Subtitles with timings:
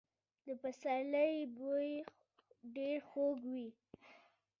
[0.45, 1.91] د پسرلي بوی
[2.75, 3.69] ډېر خوږ وي.